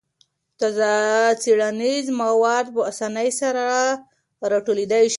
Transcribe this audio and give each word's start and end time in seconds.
تازه 0.59 0.91
څېړنیز 1.41 2.05
مواد 2.19 2.65
په 2.75 2.81
اسانۍ 2.91 3.29
سره 3.41 3.65
راټولېدای 4.51 5.03
شي. 5.07 5.09